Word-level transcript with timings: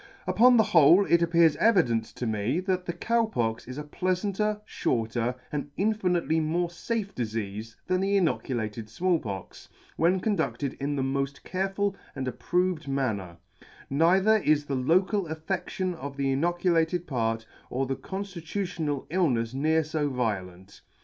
"Upon 0.27 0.57
the 0.57 0.63
whole, 0.63 1.05
it 1.05 1.21
appears 1.21 1.55
evident 1.57 2.05
to 2.05 2.25
me, 2.25 2.59
that 2.61 2.87
the 2.87 2.91
Cow 2.93 3.27
Pox 3.27 3.67
is 3.67 3.77
a 3.77 3.83
pleafanter, 3.83 4.59
fhorter, 4.67 5.35
and 5.51 5.69
infinitely 5.77 6.39
more 6.39 6.69
fafe 6.69 7.13
difeafe 7.13 7.75
than 7.85 8.01
the 8.01 8.17
inoculated 8.17 8.89
Small 8.89 9.19
Pox, 9.19 9.69
when 9.97 10.19
conducted 10.19 10.73
in 10.79 10.95
the 10.95 11.03
mod: 11.03 11.43
careful 11.43 11.95
and 12.15 12.27
approved 12.27 12.87
manner; 12.87 13.37
neither 13.91 14.37
is 14.37 14.65
the 14.65 14.75
local 14.75 15.25
affedtion 15.29 15.93
of 15.93 16.17
the 16.17 16.31
inoculated 16.31 17.05
part, 17.05 17.45
or 17.69 17.85
the 17.85 17.95
conftitutional 17.95 19.07
illnefs 19.09 19.53
near 19.53 19.83
fo 19.83 20.09
violent. 20.09 20.81